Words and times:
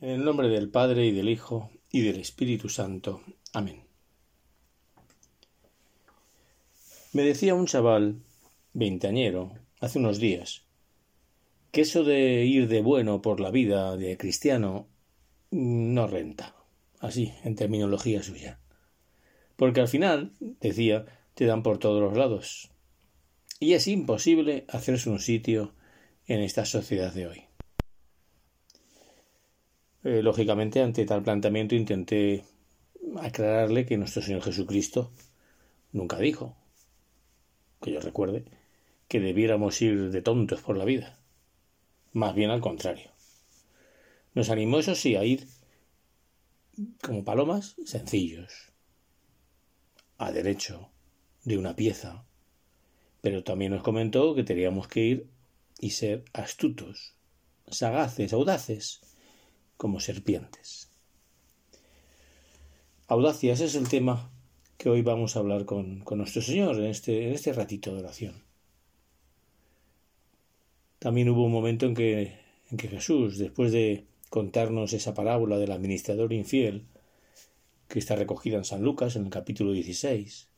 En 0.00 0.10
el 0.10 0.24
nombre 0.24 0.48
del 0.48 0.70
Padre 0.70 1.06
y 1.06 1.10
del 1.10 1.28
Hijo 1.28 1.72
y 1.90 2.02
del 2.02 2.20
Espíritu 2.20 2.68
Santo. 2.68 3.20
Amén. 3.52 3.82
Me 7.12 7.22
decía 7.22 7.56
un 7.56 7.66
chaval 7.66 8.22
veinteañero 8.74 9.54
hace 9.80 9.98
unos 9.98 10.20
días 10.20 10.62
que 11.72 11.80
eso 11.80 12.04
de 12.04 12.44
ir 12.44 12.68
de 12.68 12.80
bueno 12.80 13.22
por 13.22 13.40
la 13.40 13.50
vida 13.50 13.96
de 13.96 14.16
cristiano 14.16 14.86
no 15.50 16.06
renta, 16.06 16.54
así, 17.00 17.34
en 17.42 17.56
terminología 17.56 18.22
suya. 18.22 18.60
Porque 19.56 19.80
al 19.80 19.88
final, 19.88 20.32
decía, 20.60 21.06
te 21.34 21.44
dan 21.44 21.64
por 21.64 21.78
todos 21.78 22.00
los 22.00 22.16
lados. 22.16 22.70
Y 23.58 23.72
es 23.72 23.88
imposible 23.88 24.64
hacerse 24.68 25.10
un 25.10 25.18
sitio 25.18 25.74
en 26.26 26.40
esta 26.40 26.64
sociedad 26.64 27.12
de 27.12 27.26
hoy. 27.26 27.47
Eh, 30.04 30.22
lógicamente, 30.22 30.80
ante 30.80 31.04
tal 31.04 31.22
planteamiento 31.22 31.74
intenté 31.74 32.44
aclararle 33.20 33.84
que 33.84 33.96
nuestro 33.96 34.22
Señor 34.22 34.42
Jesucristo 34.42 35.10
nunca 35.92 36.18
dijo, 36.18 36.56
que 37.80 37.92
yo 37.92 38.00
recuerde, 38.00 38.44
que 39.08 39.20
debiéramos 39.20 39.80
ir 39.82 40.10
de 40.10 40.22
tontos 40.22 40.60
por 40.60 40.76
la 40.76 40.84
vida. 40.84 41.18
Más 42.12 42.34
bien 42.34 42.50
al 42.50 42.60
contrario. 42.60 43.10
Nos 44.34 44.50
animó, 44.50 44.78
eso 44.78 44.94
sí, 44.94 45.16
a 45.16 45.24
ir 45.24 45.46
como 47.02 47.24
palomas 47.24 47.74
sencillos, 47.84 48.72
a 50.16 50.30
derecho, 50.30 50.90
de 51.44 51.58
una 51.58 51.74
pieza. 51.74 52.24
Pero 53.20 53.42
también 53.42 53.72
nos 53.72 53.82
comentó 53.82 54.34
que 54.34 54.44
teníamos 54.44 54.86
que 54.86 55.00
ir 55.00 55.26
y 55.80 55.90
ser 55.90 56.24
astutos, 56.32 57.14
sagaces, 57.68 58.32
audaces, 58.32 59.00
como 59.78 60.00
serpientes. 60.00 60.90
Audacia, 63.06 63.54
ese 63.54 63.64
es 63.64 63.74
el 63.74 63.88
tema 63.88 64.30
que 64.76 64.90
hoy 64.90 65.00
vamos 65.00 65.34
a 65.34 65.38
hablar 65.38 65.64
con, 65.64 66.04
nuestro 66.10 66.42
Señor 66.42 66.76
en 66.76 66.84
este, 66.84 67.26
en 67.26 67.32
este 67.32 67.54
ratito 67.54 67.94
de 67.94 68.00
oración. 68.00 68.44
También 70.98 71.30
hubo 71.30 71.44
un 71.44 71.52
momento 71.52 71.86
en 71.86 71.94
que, 71.94 72.38
en 72.70 72.76
que 72.76 72.88
Jesús, 72.88 73.38
después 73.38 73.72
de 73.72 74.04
contarnos 74.28 74.92
esa 74.92 75.14
parábola 75.14 75.56
del 75.56 75.72
administrador 75.72 76.34
infiel, 76.34 76.84
que 77.88 77.98
está 77.98 78.14
recogida 78.14 78.58
en 78.58 78.64
San 78.64 78.82
Lucas 78.82 79.16
en 79.16 79.24
el 79.24 79.30
capítulo 79.30 79.72
16, 79.72 80.48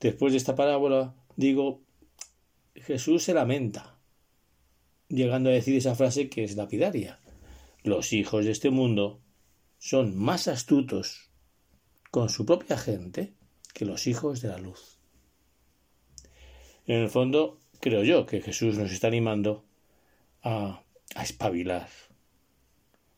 después 0.00 0.32
de 0.32 0.36
esta 0.36 0.56
parábola, 0.56 1.14
digo, 1.36 1.80
Jesús 2.74 3.22
se 3.22 3.34
lamenta, 3.34 3.96
llegando 5.08 5.48
a 5.48 5.54
decir 5.54 5.76
esa 5.76 5.94
frase 5.94 6.28
que 6.28 6.44
es 6.44 6.56
lapidaria. 6.56 7.20
Los 7.86 8.12
hijos 8.12 8.44
de 8.44 8.50
este 8.50 8.70
mundo 8.70 9.20
son 9.78 10.18
más 10.18 10.48
astutos 10.48 11.30
con 12.10 12.28
su 12.30 12.44
propia 12.44 12.76
gente 12.76 13.32
que 13.72 13.84
los 13.84 14.08
hijos 14.08 14.40
de 14.40 14.48
la 14.48 14.58
luz. 14.58 14.98
En 16.88 16.96
el 16.96 17.08
fondo, 17.08 17.60
creo 17.78 18.02
yo 18.02 18.26
que 18.26 18.42
Jesús 18.42 18.76
nos 18.76 18.90
está 18.90 19.06
animando 19.06 19.64
a, 20.42 20.82
a 21.14 21.22
espabilar, 21.22 21.88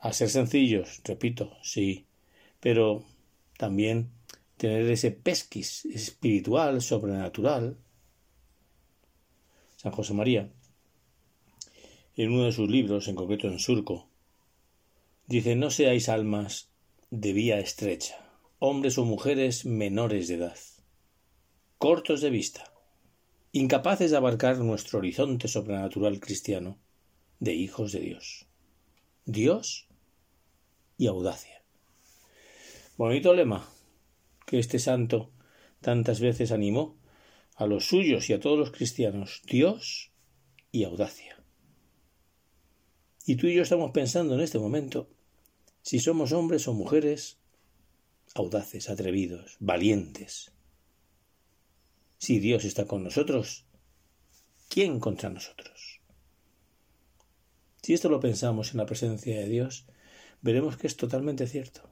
a 0.00 0.12
ser 0.12 0.30
sencillos, 0.30 1.00
repito, 1.04 1.56
sí, 1.62 2.06
pero 2.58 3.04
también 3.58 4.10
tener 4.56 4.90
ese 4.90 5.12
pesquis 5.12 5.84
espiritual, 5.84 6.82
sobrenatural. 6.82 7.78
San 9.76 9.92
José 9.92 10.12
María, 10.12 10.50
en 12.16 12.32
uno 12.32 12.46
de 12.46 12.52
sus 12.52 12.68
libros, 12.68 13.06
en 13.06 13.14
concreto 13.14 13.46
en 13.46 13.60
Surco, 13.60 14.08
Dice, 15.28 15.56
no 15.56 15.70
seáis 15.70 16.08
almas 16.08 16.70
de 17.10 17.32
vía 17.32 17.58
estrecha, 17.58 18.14
hombres 18.60 18.96
o 18.96 19.04
mujeres 19.04 19.66
menores 19.66 20.28
de 20.28 20.36
edad, 20.36 20.58
cortos 21.78 22.20
de 22.20 22.30
vista, 22.30 22.72
incapaces 23.50 24.12
de 24.12 24.18
abarcar 24.18 24.58
nuestro 24.58 24.98
horizonte 24.98 25.48
sobrenatural 25.48 26.20
cristiano 26.20 26.78
de 27.40 27.54
hijos 27.54 27.90
de 27.90 28.00
Dios. 28.02 28.46
Dios 29.24 29.88
y 30.96 31.08
audacia. 31.08 31.60
Bonito 32.96 33.34
lema 33.34 33.68
que 34.46 34.60
este 34.60 34.78
santo 34.78 35.32
tantas 35.80 36.20
veces 36.20 36.52
animó 36.52 36.96
a 37.56 37.66
los 37.66 37.88
suyos 37.88 38.30
y 38.30 38.32
a 38.32 38.38
todos 38.38 38.56
los 38.56 38.70
cristianos. 38.70 39.42
Dios 39.44 40.12
y 40.70 40.84
audacia. 40.84 41.42
Y 43.26 43.34
tú 43.34 43.48
y 43.48 43.56
yo 43.56 43.62
estamos 43.62 43.90
pensando 43.90 44.36
en 44.36 44.40
este 44.40 44.60
momento 44.60 45.08
si 45.86 46.00
somos 46.00 46.32
hombres 46.32 46.66
o 46.66 46.74
mujeres 46.74 47.38
audaces, 48.34 48.90
atrevidos, 48.90 49.56
valientes. 49.60 50.50
Si 52.18 52.40
Dios 52.40 52.64
está 52.64 52.88
con 52.88 53.04
nosotros, 53.04 53.66
¿quién 54.68 54.98
contra 54.98 55.30
nosotros? 55.30 56.00
Si 57.82 57.94
esto 57.94 58.08
lo 58.08 58.18
pensamos 58.18 58.72
en 58.72 58.78
la 58.78 58.86
presencia 58.86 59.38
de 59.38 59.48
Dios, 59.48 59.86
veremos 60.42 60.76
que 60.76 60.88
es 60.88 60.96
totalmente 60.96 61.46
cierto. 61.46 61.88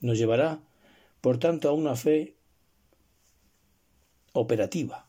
Nos 0.00 0.18
llevará, 0.18 0.62
por 1.22 1.38
tanto, 1.38 1.70
a 1.70 1.72
una 1.72 1.96
fe 1.96 2.36
operativa. 4.34 5.08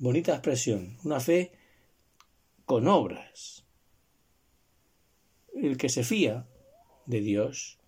Bonita 0.00 0.32
expresión, 0.32 0.98
una 1.04 1.20
fe 1.20 1.52
con 2.64 2.88
obras, 2.88 3.63
el 5.54 5.76
que 5.76 5.88
se 5.88 6.04
fía 6.04 6.46
de 7.06 7.20
Dios 7.20 7.78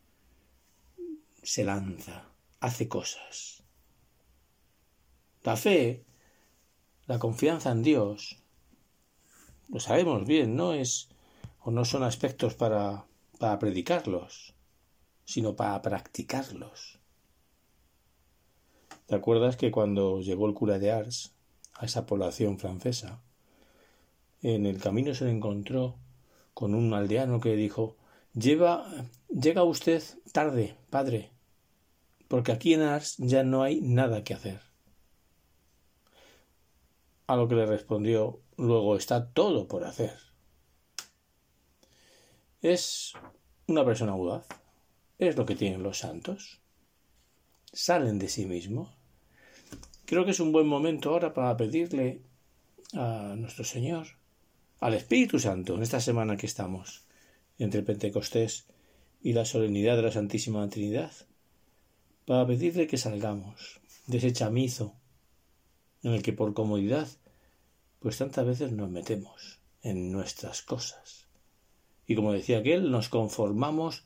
se 1.43 1.65
lanza, 1.65 2.29
hace 2.61 2.89
cosas. 2.89 3.63
La 5.43 5.57
fe, 5.57 6.05
la 7.07 7.19
confianza 7.19 7.71
en 7.71 7.83
Dios, 7.83 8.43
lo 9.69 9.81
sabemos 9.81 10.27
bien, 10.27 10.57
no 10.57 10.73
es 10.73 11.09
o 11.61 11.71
no 11.71 11.85
son 11.85 12.03
aspectos 12.03 12.55
para, 12.55 13.07
para 13.39 13.59
predicarlos, 13.59 14.55
sino 15.25 15.57
para 15.57 15.83
practicarlos. 15.83 17.01
¿Te 19.07 19.15
acuerdas 19.15 19.57
que 19.57 19.71
cuando 19.71 20.21
llegó 20.21 20.49
el 20.49 20.55
cura 20.55 20.79
de 20.79 20.91
Ars 20.91 21.33
a 21.75 21.87
esa 21.87 22.07
población 22.07 22.59
francesa, 22.59 23.21
en 24.43 24.67
el 24.67 24.81
camino 24.81 25.15
se 25.15 25.25
le 25.25 25.31
encontró 25.31 25.97
con 26.57 26.75
un 26.75 26.95
aldeano 26.95 27.39
que 27.39 27.55
dijo 27.55 27.99
Lleva, 28.33 28.91
llega 29.29 29.63
usted 29.63 30.03
tarde, 30.33 30.79
padre, 30.89 31.31
porque 32.29 32.51
aquí 32.51 32.73
en 32.73 32.81
Ars 32.81 33.17
ya 33.19 33.45
no 33.45 33.63
hay 33.63 33.83
nada 33.83 34.25
que 34.25 34.33
hacer. 34.33 34.63
A 37.27 37.37
lo 37.37 37.47
que 37.47 37.57
le 37.57 37.67
respondió 37.67 38.41
luego 38.57 38.97
está 38.97 39.29
todo 39.35 39.69
por 39.69 39.85
hacer. 39.85 40.17
Es 42.63 43.13
una 43.67 43.85
persona 43.85 44.13
audaz. 44.13 44.47
Es 45.19 45.37
lo 45.37 45.45
que 45.45 45.57
tienen 45.57 45.83
los 45.83 45.99
santos. 45.99 46.63
Salen 47.71 48.19
de 48.19 48.31
sí 48.31 48.47
mismos. 48.47 48.97
Creo 50.07 50.25
que 50.25 50.31
es 50.31 50.41
un 50.41 50.53
buen 50.53 50.67
momento 50.67 51.11
ahora 51.11 51.35
para 51.35 51.55
pedirle 51.59 52.23
a 52.95 53.35
nuestro 53.37 53.65
Señor 53.65 54.07
al 54.81 54.95
Espíritu 54.95 55.39
Santo 55.39 55.75
en 55.75 55.83
esta 55.83 56.01
semana 56.01 56.37
que 56.37 56.47
estamos 56.47 57.05
entre 57.59 57.83
Pentecostés 57.83 58.67
y 59.23 59.33
la 59.33 59.45
solemnidad 59.45 59.97
de 59.97 60.03
la 60.03 60.13
Santísima 60.13 60.69
Trinidad, 60.69 61.13
para 62.27 62.47
pedirle 62.47 62.87
que 62.87 62.99
salgamos 62.99 63.81
de 64.07 64.19
ese 64.19 64.33
chamizo 64.33 64.95
en 66.03 66.13
el 66.13 66.23
que 66.23 66.33
por 66.33 66.55
comodidad 66.55 67.09
pues 68.01 68.19
tantas 68.19 68.47
veces 68.47 68.73
nos 68.73 68.91
metemos 68.91 69.59
en 69.83 70.13
nuestras 70.13 70.63
cosas. 70.63 71.27
Y 72.07 72.15
como 72.15 72.33
decía 72.33 72.59
aquel, 72.59 72.91
nos 72.91 73.09
conformamos 73.09 74.05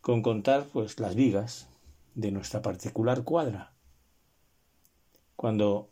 con 0.00 0.22
contar 0.22 0.66
pues 0.72 1.00
las 1.00 1.14
vigas 1.14 1.68
de 2.14 2.30
nuestra 2.30 2.62
particular 2.62 3.24
cuadra. 3.24 3.72
Cuando 5.34 5.90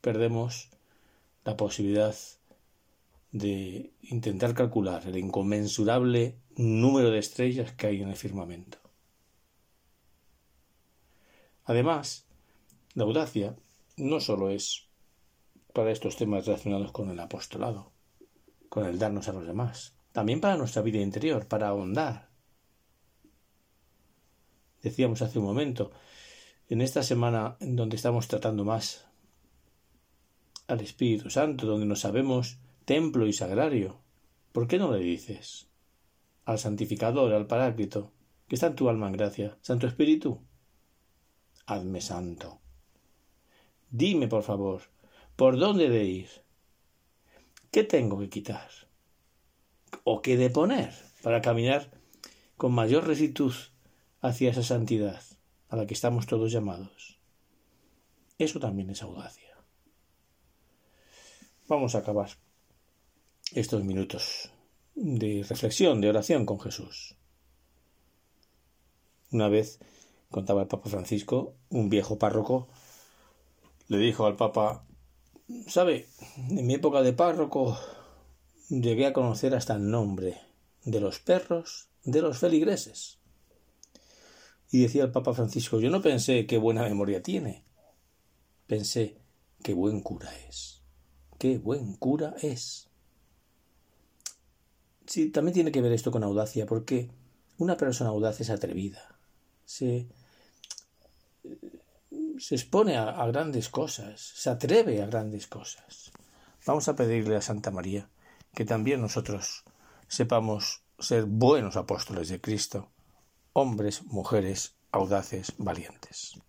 perdemos 0.00 0.68
la 1.44 1.56
posibilidad 1.56 2.14
de 3.32 3.94
intentar 4.02 4.54
calcular 4.54 5.06
el 5.06 5.16
inconmensurable 5.16 6.36
número 6.54 7.10
de 7.10 7.18
estrellas 7.18 7.72
que 7.72 7.86
hay 7.86 8.02
en 8.02 8.10
el 8.10 8.16
firmamento. 8.16 8.78
Además, 11.64 12.26
la 12.94 13.04
audacia 13.04 13.56
no 13.96 14.20
solo 14.20 14.50
es 14.50 14.88
para 15.72 15.90
estos 15.90 16.16
temas 16.16 16.44
relacionados 16.44 16.92
con 16.92 17.10
el 17.10 17.18
apostolado, 17.18 17.92
con 18.68 18.84
el 18.84 18.98
darnos 18.98 19.28
a 19.28 19.32
los 19.32 19.46
demás, 19.46 19.96
también 20.12 20.40
para 20.40 20.58
nuestra 20.58 20.82
vida 20.82 20.98
interior, 20.98 21.48
para 21.48 21.68
ahondar. 21.68 22.28
Decíamos 24.82 25.22
hace 25.22 25.38
un 25.38 25.46
momento, 25.46 25.92
en 26.68 26.82
esta 26.82 27.02
semana 27.02 27.56
en 27.60 27.76
donde 27.76 27.96
estamos 27.96 28.28
tratando 28.28 28.64
más 28.64 29.06
al 30.66 30.80
Espíritu 30.80 31.30
Santo, 31.30 31.66
donde 31.66 31.86
nos 31.86 32.00
sabemos 32.00 32.58
templo 32.92 33.26
y 33.26 33.32
sagrario. 33.32 34.02
¿Por 34.52 34.68
qué 34.68 34.76
no 34.78 34.92
le 34.92 34.98
dices? 34.98 35.70
al 36.44 36.58
santificador, 36.58 37.32
al 37.32 37.46
paráclito, 37.46 38.12
que 38.48 38.56
está 38.56 38.66
en 38.66 38.74
tu 38.74 38.90
alma 38.90 39.06
en 39.06 39.14
gracia. 39.14 39.56
Santo 39.62 39.86
Espíritu, 39.86 40.42
hazme 41.64 42.02
santo. 42.02 42.60
Dime, 43.90 44.28
por 44.28 44.42
favor, 44.42 44.82
¿por 45.36 45.58
dónde 45.58 45.88
de 45.88 46.04
ir? 46.04 46.28
¿Qué 47.70 47.82
tengo 47.82 48.18
que 48.18 48.28
quitar? 48.28 48.68
¿O 50.04 50.20
qué 50.20 50.36
de 50.36 50.50
poner 50.50 50.92
para 51.22 51.40
caminar 51.40 51.90
con 52.58 52.72
mayor 52.72 53.06
rectitud 53.06 53.54
hacia 54.20 54.50
esa 54.50 54.62
santidad 54.62 55.22
a 55.70 55.76
la 55.76 55.86
que 55.86 55.94
estamos 55.94 56.26
todos 56.26 56.52
llamados? 56.52 57.20
Eso 58.36 58.60
también 58.60 58.90
es 58.90 59.02
audacia. 59.02 59.56
Vamos 61.68 61.94
a 61.94 61.98
acabar 61.98 62.28
estos 63.54 63.84
minutos 63.84 64.50
de 64.94 65.44
reflexión, 65.48 66.00
de 66.00 66.08
oración 66.08 66.46
con 66.46 66.60
Jesús. 66.60 67.16
Una 69.30 69.48
vez, 69.48 69.78
contaba 70.30 70.62
el 70.62 70.68
Papa 70.68 70.90
Francisco, 70.90 71.54
un 71.70 71.88
viejo 71.88 72.18
párroco 72.18 72.68
le 73.88 73.98
dijo 73.98 74.26
al 74.26 74.36
Papa, 74.36 74.86
¿sabe? 75.66 76.08
En 76.36 76.66
mi 76.66 76.74
época 76.74 77.02
de 77.02 77.12
párroco 77.12 77.78
llegué 78.70 79.06
a 79.06 79.12
conocer 79.12 79.54
hasta 79.54 79.74
el 79.74 79.90
nombre 79.90 80.40
de 80.84 81.00
los 81.00 81.20
perros 81.20 81.88
de 82.04 82.22
los 82.22 82.38
feligreses. 82.38 83.18
Y 84.70 84.80
decía 84.80 85.04
el 85.04 85.12
Papa 85.12 85.34
Francisco, 85.34 85.78
yo 85.78 85.90
no 85.90 86.00
pensé 86.00 86.46
qué 86.46 86.56
buena 86.56 86.84
memoria 86.84 87.22
tiene, 87.22 87.64
pensé 88.66 89.18
qué 89.62 89.74
buen 89.74 90.00
cura 90.00 90.30
es, 90.48 90.80
qué 91.38 91.58
buen 91.58 91.94
cura 91.96 92.34
es. 92.40 92.88
Sí, 95.12 95.28
también 95.28 95.52
tiene 95.52 95.72
que 95.72 95.82
ver 95.82 95.92
esto 95.92 96.10
con 96.10 96.24
audacia, 96.24 96.64
porque 96.64 97.10
una 97.58 97.76
persona 97.76 98.08
audaz 98.08 98.40
es 98.40 98.48
atrevida, 98.48 99.18
se, 99.66 100.06
se 102.38 102.54
expone 102.54 102.96
a, 102.96 103.10
a 103.10 103.26
grandes 103.26 103.68
cosas, 103.68 104.22
se 104.22 104.48
atreve 104.48 105.02
a 105.02 105.06
grandes 105.06 105.48
cosas. 105.48 106.12
Vamos 106.64 106.88
a 106.88 106.96
pedirle 106.96 107.36
a 107.36 107.42
Santa 107.42 107.70
María 107.70 108.08
que 108.54 108.64
también 108.64 109.02
nosotros 109.02 109.64
sepamos 110.08 110.80
ser 110.98 111.26
buenos 111.26 111.76
apóstoles 111.76 112.30
de 112.30 112.40
Cristo, 112.40 112.88
hombres, 113.52 114.04
mujeres, 114.04 114.76
audaces, 114.92 115.52
valientes. 115.58 116.40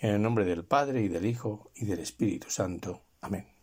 En 0.00 0.16
el 0.16 0.20
nombre 0.20 0.44
del 0.44 0.66
Padre 0.66 1.00
y 1.00 1.08
del 1.08 1.24
Hijo 1.24 1.70
y 1.74 1.86
del 1.86 2.00
Espíritu 2.00 2.50
Santo. 2.50 3.04
Amén. 3.22 3.57